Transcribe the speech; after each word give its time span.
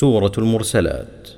سورة 0.00 0.32
المرسلات. 0.38 1.28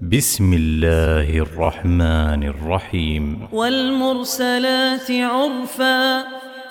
بسم 0.00 0.52
الله 0.52 1.38
الرحمن 1.38 2.42
الرحيم. 2.42 3.48
والمرسلات 3.52 5.10
عرفا 5.10 6.24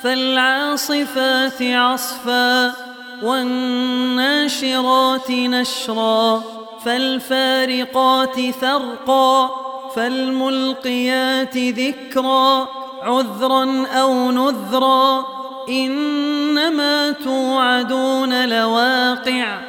فالعاصفات 0.03 1.61
عصفا 1.61 2.73
والناشرات 3.23 5.31
نشرا 5.31 6.43
فالفارقات 6.85 8.39
فرقا 8.61 9.49
فالملقيات 9.95 11.57
ذكرا 11.57 12.67
عذرا 13.01 13.87
أو 13.87 14.31
نذرا 14.31 15.25
إنما 15.69 17.11
توعدون 17.11 18.49
لواقع. 18.49 19.68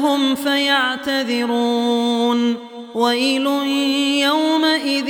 لهم 0.00 0.34
فيعتذرون 0.34 1.90
ويل 2.94 3.46
يومئذ 4.22 5.08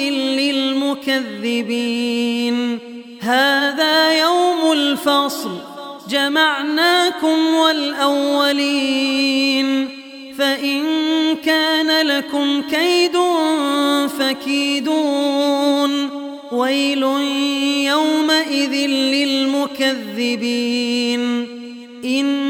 للمكذبين 1.01 2.79
هذا 3.21 4.21
يوم 4.21 4.73
الفصل 4.73 5.51
جمعناكم 6.09 7.55
والأولين 7.55 8.69
فإن 10.39 10.83
كان 11.45 12.07
لكم 12.07 12.63
كيد 12.63 13.17
فكيدون 14.19 16.11
ويل 16.53 17.03
يومئذ 17.87 18.75
للمكذبين 19.67 20.41
إن 22.05 22.50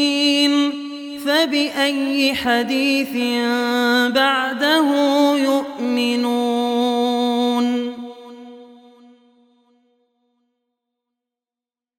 فبأي 1.41 2.35
حديث 2.35 3.13
بعده 4.13 5.10